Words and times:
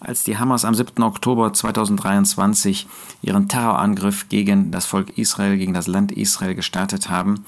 als 0.00 0.24
die 0.24 0.38
Hamas 0.38 0.64
am 0.64 0.74
7. 0.74 1.02
Oktober 1.02 1.52
2023 1.52 2.86
ihren 3.22 3.48
Terrorangriff 3.48 4.28
gegen 4.28 4.70
das 4.70 4.86
Volk 4.86 5.18
Israel, 5.18 5.56
gegen 5.56 5.74
das 5.74 5.86
Land 5.86 6.12
Israel 6.12 6.54
gestartet 6.54 7.10
haben, 7.10 7.44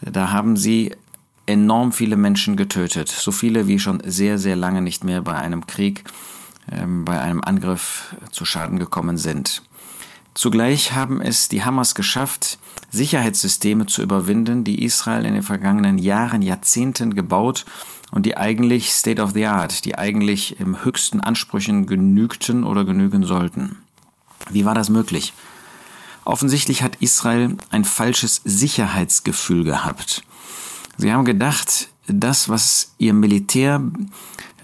da 0.00 0.30
haben 0.30 0.56
sie 0.56 0.92
enorm 1.46 1.92
viele 1.92 2.16
Menschen 2.16 2.56
getötet. 2.56 3.08
So 3.08 3.30
viele 3.32 3.68
wie 3.68 3.78
schon 3.78 4.02
sehr, 4.04 4.38
sehr 4.38 4.56
lange 4.56 4.82
nicht 4.82 5.04
mehr 5.04 5.22
bei 5.22 5.34
einem 5.34 5.66
Krieg, 5.66 6.04
ähm, 6.70 7.04
bei 7.04 7.20
einem 7.20 7.40
Angriff 7.42 8.14
zu 8.30 8.44
Schaden 8.44 8.78
gekommen 8.78 9.16
sind. 9.16 9.62
Zugleich 10.36 10.92
haben 10.92 11.22
es 11.22 11.48
die 11.48 11.64
Hamas 11.64 11.94
geschafft, 11.94 12.58
Sicherheitssysteme 12.90 13.86
zu 13.86 14.02
überwinden, 14.02 14.64
die 14.64 14.84
Israel 14.84 15.24
in 15.24 15.32
den 15.32 15.42
vergangenen 15.42 15.96
Jahren, 15.96 16.42
Jahrzehnten 16.42 17.14
gebaut 17.14 17.64
und 18.10 18.26
die 18.26 18.36
eigentlich 18.36 18.92
State 18.92 19.22
of 19.22 19.32
the 19.32 19.46
Art, 19.46 19.86
die 19.86 19.96
eigentlich 19.96 20.60
im 20.60 20.84
höchsten 20.84 21.20
Ansprüchen 21.20 21.86
genügten 21.86 22.64
oder 22.64 22.84
genügen 22.84 23.24
sollten. 23.24 23.78
Wie 24.50 24.66
war 24.66 24.74
das 24.74 24.90
möglich? 24.90 25.32
Offensichtlich 26.26 26.82
hat 26.82 26.96
Israel 26.96 27.56
ein 27.70 27.86
falsches 27.86 28.42
Sicherheitsgefühl 28.44 29.64
gehabt. 29.64 30.22
Sie 30.98 31.14
haben 31.14 31.24
gedacht, 31.24 31.88
das, 32.06 32.48
was 32.48 32.92
ihr 32.98 33.12
Militär 33.12 33.82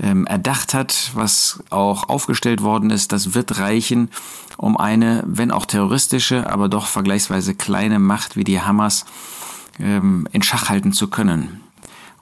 ähm, 0.01 0.27
erdacht 0.27 0.75
hat, 0.75 1.11
was 1.15 1.63
auch 1.71 2.09
aufgestellt 2.09 2.63
worden 2.63 2.91
ist, 2.91 3.13
das 3.13 3.35
wird 3.35 3.59
reichen, 3.59 4.11
um 4.57 4.77
eine, 4.77 5.23
wenn 5.27 5.51
auch 5.51 5.67
terroristische, 5.67 6.51
aber 6.51 6.69
doch 6.69 6.87
vergleichsweise 6.87 7.55
kleine 7.55 7.99
Macht 7.99 8.37
wie 8.37 8.45
die 8.45 8.61
Hamas 8.61 9.05
ähm, 9.79 10.29
in 10.33 10.43
Schach 10.43 10.69
halten 10.69 10.93
zu 10.93 11.09
können. 11.09 11.61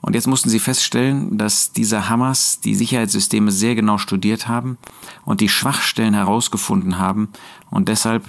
Und 0.01 0.15
jetzt 0.15 0.27
mussten 0.27 0.49
sie 0.49 0.59
feststellen, 0.59 1.37
dass 1.37 1.73
diese 1.73 2.09
Hamas 2.09 2.59
die 2.59 2.73
Sicherheitssysteme 2.73 3.51
sehr 3.51 3.75
genau 3.75 3.99
studiert 3.99 4.47
haben 4.47 4.77
und 5.25 5.41
die 5.41 5.49
Schwachstellen 5.49 6.15
herausgefunden 6.15 6.97
haben 6.97 7.29
und 7.69 7.87
deshalb 7.87 8.23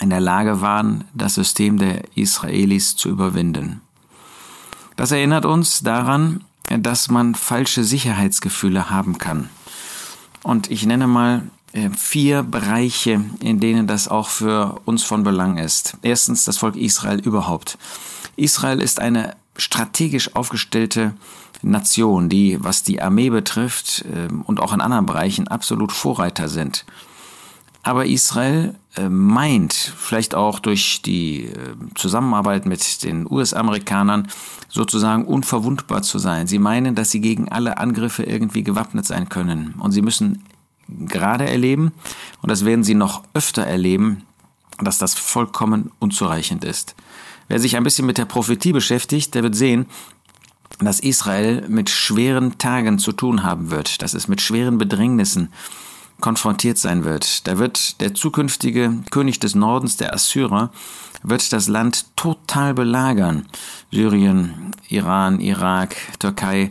in 0.00 0.10
der 0.10 0.20
Lage 0.20 0.60
waren, 0.60 1.04
das 1.14 1.34
System 1.34 1.78
der 1.78 2.02
Israelis 2.16 2.96
zu 2.96 3.08
überwinden. 3.08 3.80
Das 4.96 5.10
erinnert 5.10 5.44
uns 5.44 5.82
daran, 5.82 6.44
dass 6.68 7.08
man 7.10 7.34
falsche 7.34 7.84
Sicherheitsgefühle 7.84 8.90
haben 8.90 9.18
kann. 9.18 9.48
Und 10.42 10.70
ich 10.70 10.86
nenne 10.86 11.06
mal 11.06 11.42
äh, 11.72 11.90
vier 11.90 12.42
Bereiche, 12.42 13.24
in 13.40 13.60
denen 13.60 13.86
das 13.86 14.08
auch 14.08 14.28
für 14.28 14.80
uns 14.84 15.02
von 15.02 15.22
Belang 15.22 15.58
ist. 15.58 15.96
Erstens 16.02 16.44
das 16.44 16.58
Volk 16.58 16.76
Israel 16.76 17.20
überhaupt. 17.20 17.78
Israel 18.36 18.80
ist 18.80 19.00
eine 19.00 19.36
strategisch 19.56 20.34
aufgestellte 20.34 21.14
Nation, 21.62 22.28
die, 22.28 22.58
was 22.62 22.82
die 22.82 23.00
Armee 23.00 23.30
betrifft 23.30 24.04
ähm, 24.12 24.42
und 24.42 24.60
auch 24.60 24.72
in 24.72 24.80
anderen 24.80 25.06
Bereichen 25.06 25.48
absolut 25.48 25.92
Vorreiter 25.92 26.48
sind. 26.48 26.84
Aber 27.82 28.06
Israel 28.06 28.74
äh, 28.96 29.08
meint, 29.08 29.72
vielleicht 29.72 30.34
auch 30.34 30.60
durch 30.60 31.02
die 31.02 31.46
äh, 31.46 31.74
Zusammenarbeit 31.96 32.64
mit 32.64 33.02
den 33.02 33.26
US-Amerikanern, 33.30 34.28
sozusagen 34.68 35.24
unverwundbar 35.24 36.02
zu 36.02 36.18
sein. 36.18 36.46
Sie 36.46 36.58
meinen, 36.58 36.94
dass 36.94 37.10
sie 37.10 37.20
gegen 37.20 37.48
alle 37.48 37.78
Angriffe 37.78 38.22
irgendwie 38.22 38.62
gewappnet 38.62 39.06
sein 39.06 39.28
können. 39.28 39.74
Und 39.78 39.92
sie 39.92 40.02
müssen 40.02 40.44
gerade 40.88 41.48
erleben, 41.48 41.92
und 42.40 42.50
das 42.50 42.64
werden 42.64 42.84
sie 42.84 42.94
noch 42.94 43.24
öfter 43.34 43.62
erleben, 43.62 44.22
dass 44.78 44.98
das 44.98 45.14
vollkommen 45.14 45.90
unzureichend 45.98 46.64
ist. 46.64 46.94
Wer 47.48 47.58
sich 47.58 47.76
ein 47.76 47.84
bisschen 47.84 48.06
mit 48.06 48.18
der 48.18 48.24
Prophetie 48.24 48.72
beschäftigt, 48.72 49.34
der 49.34 49.42
wird 49.42 49.54
sehen, 49.54 49.86
dass 50.78 51.00
Israel 51.00 51.66
mit 51.68 51.90
schweren 51.90 52.58
Tagen 52.58 52.98
zu 52.98 53.12
tun 53.12 53.42
haben 53.42 53.70
wird, 53.70 54.02
dass 54.02 54.14
es 54.14 54.28
mit 54.28 54.40
schweren 54.40 54.78
Bedrängnissen 54.78 55.48
konfrontiert 56.22 56.78
sein 56.78 57.04
wird. 57.04 57.46
Da 57.46 57.58
wird 57.58 58.00
der 58.00 58.14
zukünftige 58.14 58.94
König 59.10 59.40
des 59.40 59.54
Nordens, 59.54 59.98
der 59.98 60.14
Assyrer, 60.14 60.70
wird 61.22 61.52
das 61.52 61.68
Land 61.68 62.06
total 62.16 62.72
belagern. 62.72 63.46
Syrien, 63.90 64.72
Iran, 64.88 65.40
Irak, 65.40 65.96
Türkei. 66.18 66.70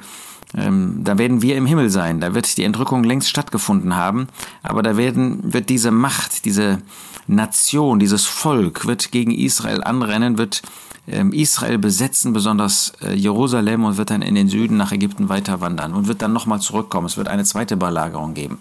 Ähm, 0.55 1.03
da 1.03 1.17
werden 1.17 1.41
wir 1.41 1.55
im 1.55 1.65
Himmel 1.65 1.89
sein. 1.89 2.19
Da 2.19 2.33
wird 2.33 2.57
die 2.57 2.63
Entrückung 2.63 3.03
längst 3.03 3.29
stattgefunden 3.29 3.95
haben. 3.95 4.27
Aber 4.63 4.81
da 4.81 4.97
werden, 4.97 5.53
wird 5.53 5.69
diese 5.69 5.91
Macht, 5.91 6.45
diese 6.45 6.81
Nation, 7.27 7.99
dieses 7.99 8.25
Volk 8.25 8.87
wird 8.87 9.11
gegen 9.11 9.31
Israel 9.31 9.83
anrennen, 9.83 10.37
wird 10.37 10.61
Israel 11.07 11.77
besetzen, 11.77 12.33
besonders 12.33 12.93
äh, 13.01 13.13
Jerusalem 13.13 13.83
und 13.83 13.97
wird 13.97 14.11
dann 14.11 14.21
in 14.21 14.35
den 14.35 14.49
Süden 14.49 14.77
nach 14.77 14.91
Ägypten 14.91 15.29
weiter 15.29 15.59
wandern 15.59 15.93
und 15.93 16.07
wird 16.07 16.21
dann 16.21 16.33
nochmal 16.33 16.61
zurückkommen. 16.61 17.07
Es 17.07 17.17
wird 17.17 17.27
eine 17.27 17.43
zweite 17.43 17.75
Belagerung 17.75 18.33
geben. 18.33 18.59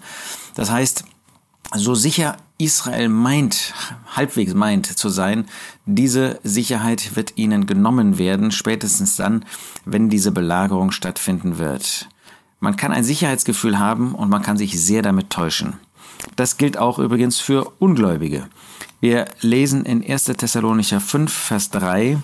Das 0.55 0.71
heißt, 0.71 1.05
so 1.73 1.95
sicher 1.95 2.37
Israel 2.57 3.09
meint, 3.09 3.73
halbwegs 4.15 4.53
meint 4.53 4.85
zu 4.85 5.09
sein, 5.09 5.45
diese 5.85 6.39
Sicherheit 6.43 7.15
wird 7.15 7.37
ihnen 7.37 7.65
genommen 7.65 8.17
werden, 8.17 8.51
spätestens 8.51 9.15
dann, 9.15 9.45
wenn 9.85 10.09
diese 10.09 10.31
Belagerung 10.31 10.91
stattfinden 10.91 11.57
wird. 11.57 12.09
Man 12.59 12.75
kann 12.75 12.91
ein 12.91 13.03
Sicherheitsgefühl 13.03 13.79
haben 13.79 14.13
und 14.13 14.29
man 14.29 14.41
kann 14.41 14.57
sich 14.57 14.79
sehr 14.79 15.01
damit 15.01 15.29
täuschen. 15.29 15.73
Das 16.35 16.57
gilt 16.57 16.77
auch 16.77 16.99
übrigens 16.99 17.39
für 17.39 17.71
Ungläubige. 17.79 18.47
Wir 19.01 19.25
lesen 19.41 19.83
in 19.83 20.07
1. 20.07 20.25
Thessalonicher 20.25 21.01
5, 21.01 21.33
Vers 21.33 21.71
3, 21.71 22.19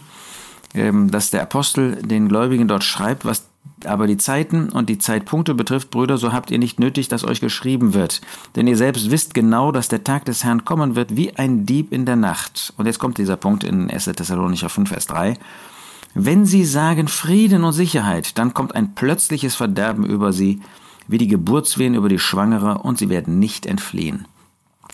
ähm, 0.75 1.09
dass 1.09 1.31
der 1.31 1.41
Apostel 1.41 1.95
den 2.03 2.29
Gläubigen 2.29 2.67
dort 2.67 2.83
schreibt, 2.83 3.25
was 3.25 3.47
aber 3.83 4.07
die 4.07 4.17
Zeiten 4.17 4.69
und 4.69 4.87
die 4.87 4.99
Zeitpunkte 4.99 5.55
betrifft, 5.55 5.89
Brüder, 5.89 6.17
so 6.17 6.33
habt 6.33 6.51
ihr 6.51 6.59
nicht 6.59 6.79
nötig, 6.79 7.07
dass 7.07 7.23
euch 7.23 7.41
geschrieben 7.41 7.93
wird. 7.93 8.21
Denn 8.55 8.67
ihr 8.67 8.77
selbst 8.77 9.11
wisst 9.11 9.33
genau, 9.33 9.71
dass 9.71 9.87
der 9.87 10.03
Tag 10.03 10.25
des 10.25 10.43
Herrn 10.43 10.65
kommen 10.65 10.95
wird 10.95 11.15
wie 11.15 11.35
ein 11.35 11.65
Dieb 11.65 11.91
in 11.91 12.05
der 12.05 12.15
Nacht. 12.15 12.73
Und 12.77 12.85
jetzt 12.85 12.99
kommt 12.99 13.17
dieser 13.17 13.37
Punkt 13.37 13.63
in 13.63 13.89
1. 13.89 14.05
Thessalonicher 14.05 14.69
5, 14.69 14.89
Vers 14.89 15.07
3. 15.07 15.37
Wenn 16.13 16.45
sie 16.45 16.63
sagen 16.63 17.07
Frieden 17.07 17.63
und 17.63 17.73
Sicherheit, 17.73 18.37
dann 18.37 18.53
kommt 18.53 18.75
ein 18.75 18.93
plötzliches 18.93 19.55
Verderben 19.55 20.05
über 20.05 20.31
sie, 20.31 20.61
wie 21.07 21.17
die 21.17 21.27
Geburtswehen 21.27 21.95
über 21.95 22.09
die 22.09 22.19
Schwangere, 22.19 22.79
und 22.79 22.97
sie 22.99 23.09
werden 23.09 23.39
nicht 23.39 23.65
entfliehen. 23.65 24.25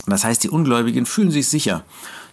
Das 0.06 0.24
heißt, 0.24 0.42
die 0.44 0.50
Ungläubigen 0.50 1.06
fühlen 1.06 1.30
sich 1.30 1.48
sicher. 1.48 1.84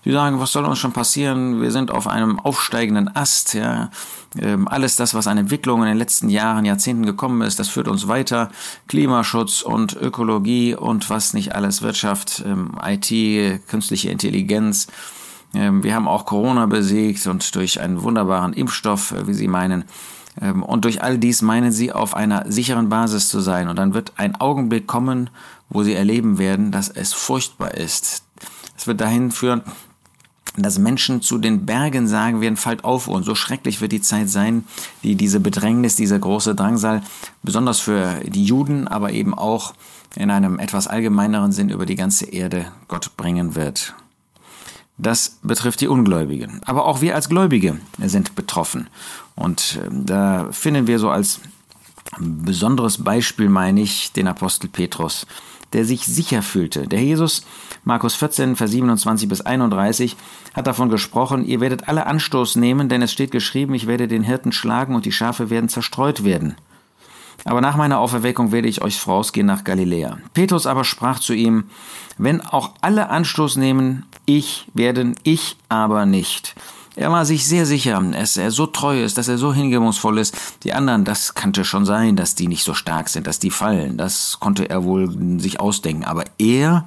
Sie 0.03 0.11
sagen, 0.11 0.39
was 0.39 0.51
soll 0.51 0.65
uns 0.65 0.79
schon 0.79 0.93
passieren? 0.93 1.61
Wir 1.61 1.71
sind 1.71 1.91
auf 1.91 2.07
einem 2.07 2.39
aufsteigenden 2.39 3.15
Ast. 3.15 3.53
Ja. 3.53 3.91
Ähm, 4.39 4.67
alles 4.67 4.95
das, 4.95 5.13
was 5.13 5.27
an 5.27 5.37
Entwicklung 5.37 5.81
in 5.81 5.87
den 5.89 5.97
letzten 5.97 6.29
Jahren, 6.29 6.65
Jahrzehnten 6.65 7.05
gekommen 7.05 7.41
ist, 7.41 7.59
das 7.59 7.69
führt 7.69 7.87
uns 7.87 8.07
weiter. 8.07 8.49
Klimaschutz 8.87 9.61
und 9.61 9.93
Ökologie 9.95 10.73
und 10.75 11.09
was 11.09 11.33
nicht 11.33 11.53
alles, 11.53 11.83
Wirtschaft, 11.83 12.43
ähm, 12.45 12.71
IT, 12.83 13.67
künstliche 13.67 14.09
Intelligenz. 14.09 14.87
Ähm, 15.53 15.83
wir 15.83 15.93
haben 15.93 16.07
auch 16.07 16.25
Corona 16.25 16.65
besiegt 16.65 17.27
und 17.27 17.53
durch 17.55 17.79
einen 17.79 18.01
wunderbaren 18.01 18.53
Impfstoff, 18.53 19.11
äh, 19.11 19.27
wie 19.27 19.33
Sie 19.33 19.47
meinen, 19.47 19.83
und 20.39 20.85
durch 20.85 21.03
all 21.03 21.17
dies 21.17 21.41
meinen 21.41 21.71
sie, 21.71 21.91
auf 21.91 22.15
einer 22.15 22.49
sicheren 22.49 22.89
Basis 22.89 23.27
zu 23.27 23.41
sein. 23.41 23.67
Und 23.67 23.77
dann 23.77 23.93
wird 23.93 24.13
ein 24.17 24.35
Augenblick 24.35 24.87
kommen, 24.87 25.29
wo 25.69 25.83
sie 25.83 25.93
erleben 25.93 26.37
werden, 26.37 26.71
dass 26.71 26.89
es 26.89 27.13
furchtbar 27.13 27.73
ist. 27.75 28.23
Es 28.77 28.87
wird 28.87 29.01
dahin 29.01 29.31
führen, 29.31 29.61
dass 30.57 30.79
Menschen 30.79 31.21
zu 31.21 31.37
den 31.37 31.65
Bergen 31.65 32.07
sagen 32.07 32.41
werden, 32.41 32.57
fallt 32.57 32.83
auf 32.83 33.07
und 33.07 33.23
so 33.23 33.35
schrecklich 33.35 33.79
wird 33.79 33.91
die 33.91 34.01
Zeit 34.01 34.29
sein, 34.29 34.65
die 35.03 35.15
diese 35.15 35.39
Bedrängnis, 35.39 35.95
dieser 35.95 36.19
große 36.19 36.55
Drangsal, 36.55 37.01
besonders 37.41 37.79
für 37.79 38.19
die 38.25 38.43
Juden, 38.43 38.87
aber 38.87 39.11
eben 39.11 39.33
auch 39.33 39.73
in 40.15 40.29
einem 40.29 40.59
etwas 40.59 40.87
allgemeineren 40.87 41.53
Sinn 41.53 41.69
über 41.69 41.85
die 41.85 41.95
ganze 41.95 42.25
Erde 42.25 42.65
Gott 42.89 43.15
bringen 43.15 43.55
wird. 43.55 43.95
Das 45.01 45.39
betrifft 45.41 45.81
die 45.81 45.87
Ungläubigen. 45.87 46.61
Aber 46.65 46.85
auch 46.85 47.01
wir 47.01 47.15
als 47.15 47.27
Gläubige 47.27 47.79
sind 47.97 48.35
betroffen. 48.35 48.87
Und 49.35 49.79
ähm, 49.83 50.05
da 50.05 50.49
finden 50.51 50.85
wir 50.85 50.99
so 50.99 51.09
als 51.09 51.41
besonderes 52.19 53.03
Beispiel, 53.03 53.49
meine 53.49 53.81
ich, 53.81 54.11
den 54.11 54.27
Apostel 54.27 54.67
Petrus, 54.67 55.25
der 55.73 55.85
sich 55.85 56.05
sicher 56.05 56.43
fühlte. 56.43 56.87
Der 56.87 57.01
Jesus, 57.01 57.41
Markus 57.83 58.13
14, 58.13 58.55
Vers 58.55 58.71
27 58.71 59.27
bis 59.27 59.41
31, 59.41 60.17
hat 60.53 60.67
davon 60.67 60.89
gesprochen, 60.89 61.45
ihr 61.45 61.61
werdet 61.61 61.87
alle 61.87 62.05
Anstoß 62.05 62.57
nehmen, 62.57 62.87
denn 62.87 63.01
es 63.01 63.11
steht 63.11 63.31
geschrieben, 63.31 63.73
ich 63.73 63.87
werde 63.87 64.07
den 64.07 64.23
Hirten 64.23 64.51
schlagen 64.51 64.93
und 64.93 65.05
die 65.05 65.11
Schafe 65.11 65.49
werden 65.49 65.69
zerstreut 65.69 66.23
werden. 66.23 66.57
Aber 67.45 67.61
nach 67.61 67.75
meiner 67.75 67.99
Auferweckung 67.99 68.51
werde 68.51 68.67
ich 68.67 68.81
euch 68.81 68.99
vorausgehen 68.99 69.47
nach 69.47 69.63
Galiläa. 69.63 70.17
Petrus 70.33 70.67
aber 70.67 70.83
sprach 70.83 71.19
zu 71.19 71.33
ihm, 71.33 71.65
wenn 72.17 72.41
auch 72.41 72.71
alle 72.81 73.09
Anstoß 73.09 73.55
nehmen, 73.55 74.05
ich 74.25 74.67
werden, 74.73 75.15
ich 75.23 75.57
aber 75.69 76.05
nicht. 76.05 76.55
Er 76.95 77.11
war 77.11 77.25
sich 77.25 77.47
sehr 77.47 77.65
sicher, 77.65 78.01
dass 78.11 78.35
er 78.35 78.51
so 78.51 78.67
treu 78.67 79.01
ist, 79.01 79.17
dass 79.17 79.29
er 79.29 79.37
so 79.37 79.53
hingebungsvoll 79.53 80.19
ist. 80.19 80.35
Die 80.63 80.73
anderen, 80.73 81.05
das 81.05 81.33
kannte 81.33 81.63
schon 81.63 81.85
sein, 81.85 82.17
dass 82.17 82.35
die 82.35 82.47
nicht 82.47 82.63
so 82.63 82.73
stark 82.73 83.07
sind, 83.07 83.27
dass 83.27 83.39
die 83.39 83.49
fallen. 83.49 83.97
Das 83.97 84.39
konnte 84.39 84.69
er 84.69 84.83
wohl 84.83 85.39
sich 85.39 85.59
ausdenken. 85.59 86.03
Aber 86.03 86.25
er, 86.37 86.85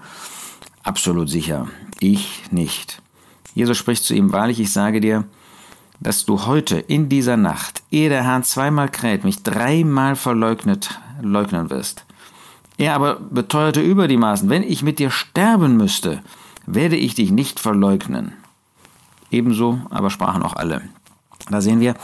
absolut 0.83 1.31
sicher, 1.31 1.69
ich 2.01 2.43
nicht. 2.51 3.01
Jesus 3.55 3.79
spricht 3.79 4.05
zu 4.05 4.15
ihm, 4.15 4.33
wahrlich, 4.33 4.61
ich 4.61 4.73
sage 4.73 5.01
dir, 5.01 5.25
dass 6.05 6.27
du 6.27 6.45
heute 6.45 6.79
in 6.79 7.09
dieser 7.09 7.37
Nacht, 7.37 7.83
ehe 7.91 8.11
der 8.11 8.25
Herr 8.25 8.43
zweimal 8.43 8.91
kräht, 8.91 9.25
mich 9.25 9.43
dreimal 9.43 10.17
verleugnet, 10.17 11.01
leugnen 11.21 11.71
wirst. 11.71 12.05
Er 12.77 12.95
aber 12.95 13.17
beteuerte 13.17 13.81
über 13.81 14.07
die 14.07 14.19
Maßen, 14.19 14.51
wenn 14.51 14.63
ich 14.63 14.83
mit 14.83 14.99
dir 14.99 15.11
sterben 15.11 15.77
müsste, 15.77 16.23
werde 16.67 16.97
ich 16.97 17.15
dich 17.15 17.31
nicht 17.31 17.59
verleugnen. 17.59 18.35
Ebenso 19.31 19.81
aber 19.91 20.11
sprachen 20.11 20.43
auch 20.43 20.57
alle. 20.57 20.83
Da 21.49 21.63
sehen 21.63 21.81
wir, 21.81 21.95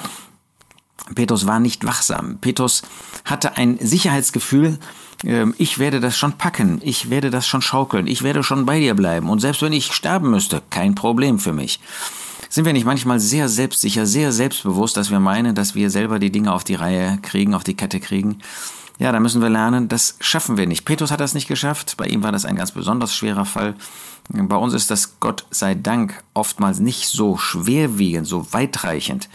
Petrus 1.14 1.46
war 1.46 1.61
nicht 1.61 1.85
wachsam. 1.85 2.38
Petrus 2.38 2.82
hatte 3.26 3.58
ein 3.58 3.79
Sicherheitsgefühl, 3.79 4.79
ähm, 5.25 5.55
ich 5.58 5.79
werde 5.79 6.00
das 6.00 6.17
schon 6.17 6.38
packen, 6.38 6.81
ich 6.82 7.11
werde 7.11 7.31
das 7.31 7.46
schon 7.46 7.62
schaukeln, 7.62 8.06
ich 8.06 8.23
werde 8.23 8.43
schon 8.43 8.64
bei 8.64 8.81
dir 8.81 8.94
bleiben 8.94 9.29
und 9.29 9.41
selbst 9.41 9.61
wenn 9.61 9.75
ich 9.75 9.93
sterben 9.93 10.31
müsste, 10.31 10.62
kein 10.70 10.94
Problem 10.94 11.38
für 11.38 11.53
mich. 11.53 11.81
Sind 12.52 12.64
wir 12.64 12.73
nicht 12.73 12.85
manchmal 12.85 13.20
sehr 13.20 13.49
selbstsicher, 13.49 14.06
sehr 14.06 14.32
selbstbewusst, 14.32 14.97
dass 14.97 15.12
wir 15.12 15.20
meinen, 15.20 15.55
dass 15.55 15.76
wir 15.76 15.88
selber 15.88 16.19
die 16.19 16.32
Dinge 16.32 16.52
auf 16.52 16.64
die 16.64 16.75
Reihe 16.75 17.17
kriegen, 17.23 17.55
auf 17.55 17.62
die 17.62 17.76
Kette 17.76 18.00
kriegen? 18.00 18.41
Ja, 18.99 19.12
da 19.12 19.20
müssen 19.20 19.41
wir 19.41 19.49
lernen, 19.49 19.87
das 19.87 20.17
schaffen 20.19 20.56
wir 20.56 20.67
nicht. 20.67 20.85
Petrus 20.85 21.12
hat 21.12 21.20
das 21.20 21.32
nicht 21.32 21.47
geschafft, 21.47 21.97
bei 21.97 22.06
ihm 22.06 22.25
war 22.25 22.32
das 22.32 22.44
ein 22.44 22.56
ganz 22.56 22.73
besonders 22.73 23.14
schwerer 23.14 23.44
Fall. 23.44 23.76
Bei 24.29 24.56
uns 24.56 24.75
ist 24.75 24.91
das 24.91 25.20
Gott 25.20 25.47
sei 25.52 25.76
Dank 25.76 26.25
oftmals 26.35 26.81
nicht 26.81 27.06
so 27.06 27.37
schwerwiegend, 27.37 28.26
so 28.26 28.53
weitreichend. 28.53 29.29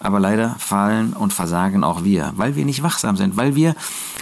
Aber 0.00 0.20
leider 0.20 0.54
fallen 0.58 1.12
und 1.12 1.32
versagen 1.32 1.82
auch 1.82 2.04
wir, 2.04 2.32
weil 2.36 2.54
wir 2.54 2.64
nicht 2.64 2.84
wachsam 2.84 3.16
sind, 3.16 3.36
weil 3.36 3.56
wir 3.56 3.74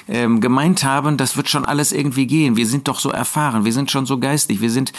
ähm, 0.08 0.40
gemeint 0.40 0.84
haben, 0.84 1.18
das 1.18 1.36
wird 1.36 1.50
schon 1.50 1.66
alles 1.66 1.92
irgendwie 1.92 2.26
gehen. 2.26 2.56
Wir 2.56 2.66
sind 2.66 2.88
doch 2.88 2.98
so 2.98 3.10
erfahren, 3.10 3.64
wir 3.66 3.72
sind 3.72 3.90
schon 3.90 4.06
so 4.06 4.18
geistig, 4.18 4.62
wir 4.62 4.70
sind, 4.70 4.92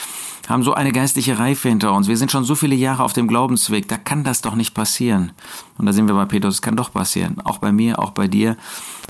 haben 0.47 0.61
so 0.61 0.73
eine 0.73 0.91
geistliche 0.91 1.39
Reife 1.39 1.69
hinter 1.69 1.93
uns, 1.93 2.07
wir 2.07 2.17
sind 2.17 2.31
schon 2.31 2.43
so 2.43 2.53
viele 2.53 2.75
Jahre 2.75 3.03
auf 3.03 3.13
dem 3.13 3.27
Glaubensweg, 3.27 3.87
da 3.87 3.97
kann 3.97 4.23
das 4.23 4.41
doch 4.41 4.53
nicht 4.53 4.75
passieren. 4.75 5.31
Und 5.79 5.87
da 5.87 5.93
sind 5.93 6.07
wir 6.07 6.13
bei 6.13 6.25
Petrus, 6.25 6.55
es 6.55 6.61
kann 6.61 6.75
doch 6.75 6.93
passieren, 6.93 7.41
auch 7.43 7.57
bei 7.57 7.71
mir, 7.71 7.97
auch 7.97 8.11
bei 8.11 8.27
dir. 8.27 8.55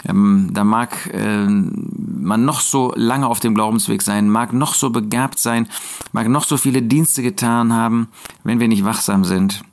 Ähm, 0.07 0.51
da 0.53 0.63
mag 0.63 1.09
äh, 1.13 1.47
man 1.47 2.45
noch 2.45 2.61
so 2.61 2.93
lange 2.95 3.27
auf 3.27 3.41
dem 3.41 3.55
Glaubensweg 3.55 4.01
sein, 4.01 4.29
mag 4.29 4.53
noch 4.53 4.73
so 4.73 4.89
begabt 4.89 5.39
sein, 5.39 5.67
mag 6.13 6.29
noch 6.29 6.45
so 6.45 6.55
viele 6.55 6.81
Dienste 6.81 7.23
getan 7.23 7.73
haben, 7.73 8.07
wenn 8.45 8.61
wir 8.61 8.69
nicht 8.69 8.85
wachsam 8.85 9.25
sind 9.25 9.63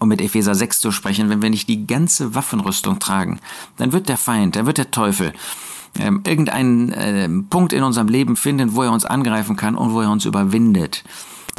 um 0.00 0.08
mit 0.08 0.20
Epheser 0.20 0.54
6 0.54 0.80
zu 0.80 0.90
sprechen, 0.90 1.28
wenn 1.28 1.42
wir 1.42 1.50
nicht 1.50 1.68
die 1.68 1.86
ganze 1.86 2.34
Waffenrüstung 2.34 2.98
tragen, 2.98 3.40
dann 3.76 3.92
wird 3.92 4.08
der 4.08 4.16
Feind, 4.16 4.56
dann 4.56 4.66
wird 4.66 4.78
der 4.78 4.90
Teufel 4.90 5.32
ähm, 5.98 6.22
irgendeinen 6.26 6.92
äh, 6.92 7.28
Punkt 7.50 7.72
in 7.72 7.82
unserem 7.82 8.08
Leben 8.08 8.36
finden, 8.36 8.74
wo 8.74 8.82
er 8.82 8.92
uns 8.92 9.04
angreifen 9.04 9.56
kann 9.56 9.74
und 9.74 9.92
wo 9.92 10.00
er 10.00 10.10
uns 10.10 10.24
überwindet. 10.24 11.04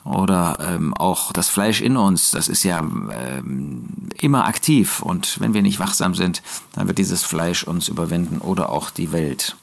Oder 0.05 0.57
ähm, 0.59 0.93
auch 0.93 1.31
das 1.31 1.47
Fleisch 1.47 1.79
in 1.79 1.95
uns, 1.95 2.31
das 2.31 2.49
ist 2.49 2.63
ja 2.63 2.79
ähm, 2.79 3.89
immer 4.19 4.45
aktiv 4.45 5.01
und 5.01 5.39
wenn 5.39 5.53
wir 5.53 5.61
nicht 5.61 5.79
wachsam 5.79 6.13
sind, 6.13 6.41
dann 6.73 6.87
wird 6.87 6.97
dieses 6.97 7.23
Fleisch 7.23 7.63
uns 7.63 7.87
überwinden 7.87 8.39
oder 8.39 8.69
auch 8.69 8.89
die 8.89 9.13
Welt. 9.13 9.55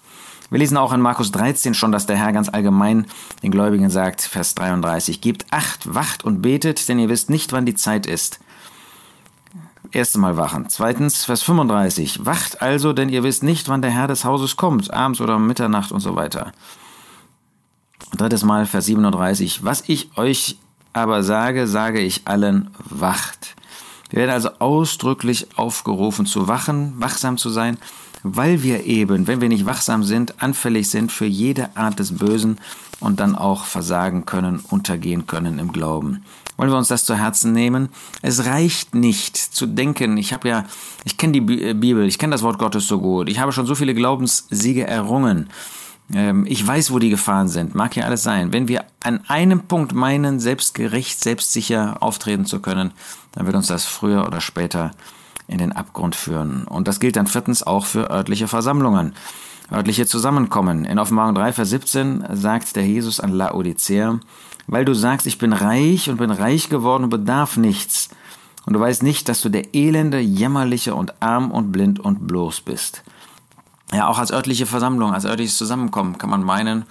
Wir 0.48 0.58
lesen 0.58 0.78
auch 0.78 0.92
in 0.92 1.00
Markus 1.00 1.30
13 1.30 1.74
schon, 1.74 1.92
dass 1.92 2.06
der 2.06 2.16
Herr 2.16 2.32
ganz 2.32 2.48
allgemein 2.48 3.06
den 3.42 3.50
Gläubigen 3.50 3.90
sagt, 3.90 4.22
Vers 4.22 4.54
33, 4.54 5.20
Gebt 5.20 5.46
acht, 5.50 5.94
wacht 5.94 6.24
und 6.24 6.42
betet, 6.42 6.88
denn 6.88 6.98
ihr 6.98 7.08
wisst 7.08 7.28
nicht, 7.30 7.52
wann 7.52 7.66
die 7.66 7.74
Zeit 7.74 8.06
ist. 8.06 8.40
Erste 9.92 10.18
Mal 10.18 10.36
wachen. 10.36 10.68
Zweitens, 10.68 11.24
Vers 11.24 11.42
35. 11.42 12.24
Wacht 12.24 12.62
also, 12.62 12.92
denn 12.92 13.08
ihr 13.08 13.24
wisst 13.24 13.42
nicht, 13.42 13.68
wann 13.68 13.82
der 13.82 13.90
Herr 13.90 14.06
des 14.06 14.24
Hauses 14.24 14.56
kommt, 14.56 14.92
abends 14.92 15.20
oder 15.20 15.38
Mitternacht 15.38 15.90
und 15.90 16.00
so 16.00 16.14
weiter. 16.14 16.52
Drittes 18.16 18.44
Mal, 18.44 18.66
Vers 18.66 18.86
37. 18.86 19.64
Was 19.64 19.82
ich 19.88 20.16
euch 20.16 20.58
aber 20.92 21.24
sage, 21.24 21.66
sage 21.66 22.00
ich 22.00 22.22
allen, 22.26 22.70
wacht. 22.88 23.56
Wir 24.10 24.20
werden 24.20 24.30
also 24.30 24.50
ausdrücklich 24.60 25.48
aufgerufen 25.56 26.24
zu 26.26 26.46
wachen, 26.46 26.94
wachsam 27.00 27.36
zu 27.36 27.50
sein, 27.50 27.76
weil 28.22 28.62
wir 28.62 28.84
eben, 28.84 29.26
wenn 29.26 29.40
wir 29.40 29.48
nicht 29.48 29.66
wachsam 29.66 30.04
sind, 30.04 30.40
anfällig 30.42 30.88
sind 30.90 31.10
für 31.10 31.26
jede 31.26 31.76
Art 31.76 31.98
des 31.98 32.16
Bösen 32.16 32.58
und 33.00 33.20
dann 33.20 33.34
auch 33.34 33.64
versagen 33.64 34.26
können, 34.26 34.60
untergehen 34.68 35.26
können 35.26 35.58
im 35.58 35.72
Glauben. 35.72 36.22
Wollen 36.56 36.70
wir 36.70 36.76
uns 36.76 36.88
das 36.88 37.06
zu 37.06 37.16
Herzen 37.16 37.52
nehmen? 37.52 37.88
Es 38.20 38.44
reicht 38.44 38.94
nicht 38.94 39.36
zu 39.36 39.66
denken, 39.66 40.18
ich 40.18 40.32
habe 40.32 40.48
ja, 40.48 40.64
ich 41.04 41.16
kenne 41.16 41.40
die 41.40 41.62
äh, 41.62 41.74
Bibel, 41.74 42.06
ich 42.06 42.18
kenne 42.18 42.32
das 42.32 42.42
Wort 42.42 42.58
Gottes 42.58 42.86
so 42.86 43.00
gut, 43.00 43.28
ich 43.28 43.38
habe 43.38 43.52
schon 43.52 43.66
so 43.66 43.74
viele 43.74 43.94
Glaubenssiege 43.94 44.86
errungen. 44.86 45.48
Ähm, 46.12 46.44
ich 46.46 46.66
weiß, 46.66 46.92
wo 46.92 46.98
die 46.98 47.10
Gefahren 47.10 47.48
sind, 47.48 47.74
mag 47.74 47.96
ja 47.96 48.04
alles 48.04 48.22
sein. 48.22 48.52
Wenn 48.52 48.68
wir 48.68 48.84
an 49.02 49.20
einem 49.28 49.60
Punkt 49.60 49.94
meinen, 49.94 50.40
selbstgerecht, 50.40 51.22
selbstsicher 51.22 52.02
auftreten 52.02 52.44
zu 52.44 52.60
können, 52.60 52.92
dann 53.32 53.46
wird 53.46 53.56
uns 53.56 53.68
das 53.68 53.86
früher 53.86 54.26
oder 54.26 54.40
später 54.40 54.90
in 55.46 55.58
den 55.58 55.72
Abgrund 55.72 56.14
führen. 56.14 56.64
Und 56.64 56.88
das 56.88 57.00
gilt 57.00 57.16
dann 57.16 57.26
viertens 57.26 57.62
auch 57.62 57.86
für 57.86 58.10
örtliche 58.10 58.48
Versammlungen, 58.48 59.14
örtliche 59.72 60.06
Zusammenkommen. 60.06 60.84
In 60.84 60.98
Offenbarung 60.98 61.34
3, 61.34 61.52
Vers 61.52 61.70
17 61.70 62.24
sagt 62.32 62.76
der 62.76 62.86
Jesus 62.86 63.20
an 63.20 63.32
Laodicea, 63.32 64.18
weil 64.66 64.84
du 64.84 64.94
sagst, 64.94 65.26
ich 65.26 65.38
bin 65.38 65.52
reich 65.52 66.10
und 66.10 66.16
bin 66.16 66.30
reich 66.30 66.68
geworden 66.68 67.04
und 67.04 67.10
bedarf 67.10 67.56
nichts. 67.56 68.08
Und 68.66 68.74
du 68.74 68.80
weißt 68.80 69.02
nicht, 69.02 69.28
dass 69.28 69.40
du 69.40 69.48
der 69.48 69.74
elende, 69.74 70.20
jämmerliche 70.20 70.94
und 70.94 71.22
arm 71.22 71.50
und 71.50 71.72
blind 71.72 72.00
und 72.00 72.26
bloß 72.26 72.60
bist. 72.62 73.02
Ja, 73.92 74.06
auch 74.06 74.18
als 74.18 74.32
örtliche 74.32 74.66
Versammlung, 74.66 75.12
als 75.12 75.24
örtliches 75.24 75.58
Zusammenkommen 75.58 76.18
kann 76.18 76.30
man 76.30 76.44
meinen, 76.44 76.84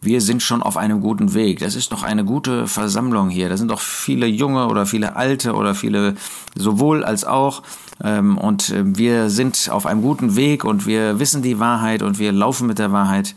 wir 0.00 0.20
sind 0.20 0.42
schon 0.42 0.62
auf 0.62 0.76
einem 0.76 1.00
guten 1.00 1.34
Weg. 1.34 1.58
Das 1.58 1.74
ist 1.74 1.92
doch 1.92 2.02
eine 2.02 2.24
gute 2.24 2.66
Versammlung 2.66 3.28
hier. 3.28 3.48
Da 3.48 3.56
sind 3.56 3.70
doch 3.70 3.80
viele 3.80 4.26
Junge 4.26 4.68
oder 4.68 4.86
viele 4.86 5.16
Alte 5.16 5.54
oder 5.54 5.74
viele 5.74 6.14
sowohl 6.54 7.04
als 7.04 7.24
auch. 7.24 7.62
Ähm, 8.02 8.38
und 8.38 8.70
äh, 8.70 8.82
wir 8.84 9.30
sind 9.30 9.68
auf 9.70 9.86
einem 9.86 10.02
guten 10.02 10.36
Weg 10.36 10.64
und 10.64 10.86
wir 10.86 11.18
wissen 11.18 11.42
die 11.42 11.58
Wahrheit 11.58 12.02
und 12.02 12.18
wir 12.18 12.32
laufen 12.32 12.66
mit 12.66 12.78
der 12.78 12.92
Wahrheit. 12.92 13.34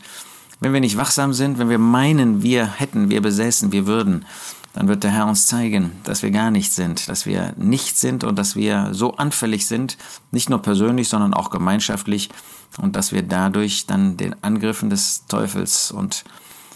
Wenn 0.60 0.74
wir 0.74 0.82
nicht 0.82 0.98
wachsam 0.98 1.34
sind, 1.34 1.58
wenn 1.58 1.70
wir 1.70 1.80
meinen, 1.80 2.44
wir 2.44 2.66
hätten, 2.66 3.10
wir 3.10 3.22
besäßen, 3.22 3.72
wir 3.72 3.88
würden, 3.88 4.26
dann 4.74 4.88
wird 4.88 5.04
der 5.04 5.12
Herr 5.12 5.28
uns 5.28 5.48
zeigen, 5.48 5.92
dass 6.04 6.22
wir 6.22 6.32
gar 6.32 6.52
nicht 6.52 6.72
sind, 6.72 7.08
dass 7.10 7.26
wir 7.26 7.54
nicht 7.58 7.98
sind 7.98 8.24
und 8.24 8.38
dass 8.38 8.56
wir 8.56 8.90
so 8.92 9.16
anfällig 9.16 9.68
sind, 9.68 9.98
nicht 10.32 10.50
nur 10.50 10.62
persönlich, 10.62 11.10
sondern 11.10 11.34
auch 11.34 11.50
gemeinschaftlich 11.50 12.30
und 12.78 12.96
dass 12.96 13.12
wir 13.12 13.24
dadurch 13.24 13.88
dann 13.88 14.18
den 14.18 14.36
Angriffen 14.44 14.90
des 14.90 15.26
Teufels 15.28 15.92
und 15.92 16.24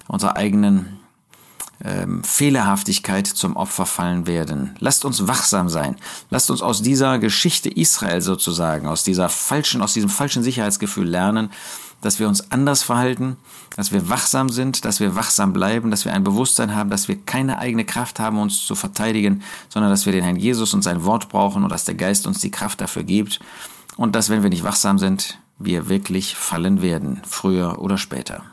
unserer 0.07 0.38
eigenen 0.38 1.00
ähm, 1.83 2.24
Fehlerhaftigkeit 2.24 3.27
zum 3.27 3.56
Opfer 3.56 3.85
fallen 3.85 4.25
werden. 4.25 4.75
Lasst 4.80 5.06
uns 5.06 5.27
wachsam 5.27 5.69
sein. 5.69 5.97
Lasst 6.30 6.50
uns 6.50 6.62
aus 6.62 6.81
dieser 6.81 7.19
Geschichte 7.19 7.69
Israel 7.69 8.21
sozusagen, 8.21 8.88
aus 8.88 9.03
dieser 9.03 9.30
falschen, 9.30 9.81
aus 9.81 9.94
diesem 9.94 10.09
falschen 10.09 10.44
Sicherheitsgefühl 10.44 11.07
lernen, 11.07 11.50
dass 12.01 12.19
wir 12.19 12.27
uns 12.27 12.51
anders 12.51 12.83
verhalten, 12.83 13.38
dass 13.75 13.91
wir 13.91 14.09
wachsam 14.09 14.50
sind, 14.50 14.85
dass 14.85 15.00
wir 15.00 15.15
wachsam 15.15 15.53
bleiben, 15.53 15.89
dass 15.89 16.06
wir 16.06 16.13
ein 16.13 16.24
Bewusstsein 16.24 16.75
haben, 16.75 16.89
dass 16.89 17.07
wir 17.07 17.17
keine 17.17 17.60
eigene 17.60 17.86
Kraft 17.86 18.19
haben, 18.19 18.39
uns 18.39 18.65
zu 18.65 18.75
verteidigen, 18.75 19.41
sondern 19.69 19.89
dass 19.89 20.05
wir 20.05 20.13
den 20.13 20.24
Herrn 20.24 20.36
Jesus 20.36 20.74
und 20.74 20.81
sein 20.81 21.05
Wort 21.05 21.29
brauchen 21.29 21.63
und 21.63 21.72
dass 21.72 21.86
der 21.86 21.96
Geist 21.96 22.27
uns 22.27 22.39
die 22.39 22.51
Kraft 22.51 22.81
dafür 22.81 23.03
gibt 23.03 23.39
und 23.96 24.15
dass, 24.15 24.29
wenn 24.29 24.43
wir 24.43 24.50
nicht 24.50 24.63
wachsam 24.63 25.00
sind, 25.00 25.38
wir 25.60 25.88
wirklich 25.88 26.36
fallen 26.36 26.81
werden, 26.81 27.22
früher 27.25 27.79
oder 27.79 27.98
später. 27.98 28.43